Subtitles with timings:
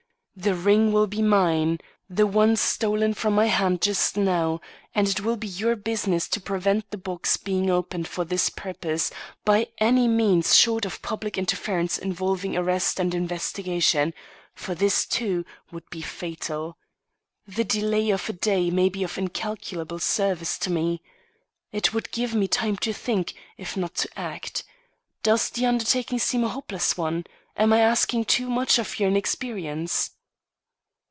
[0.33, 1.77] The ring will be mine
[2.09, 4.59] the one stolen from my hand just now
[4.95, 9.11] and it will be your business to prevent the box being opened for this purpose,
[9.45, 14.15] by any means short of public interference involving arrest and investigation;
[14.55, 16.75] for this, too, would be fatal.
[17.45, 21.03] The delay of a day may be of incalculable service to me.
[21.71, 24.63] It would give me time to think, if not to act.
[25.21, 27.25] Does the undertaking seem a hopeless one?
[27.55, 30.09] Am I asking too much of your inexperience?"